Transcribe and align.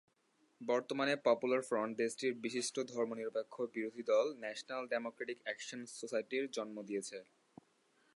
বর্তমানে 0.61 1.13
popular 1.25 1.61
front 1.61 1.91
দেশটির 1.97 2.33
বিশিষ্ট 2.35 2.75
ধর্মনিরপেক্ষ 2.91 3.55
বিরোধী 3.75 4.03
দল 4.11 4.25
ন্যাশনাল 4.43 4.83
ডেমোক্র্যাটিক 4.87 5.39
অ্যাকশন 5.43 5.81
সোসাইটির 5.99 6.45
জন্ম 6.51 6.77
দিয়েছে। 6.83 7.17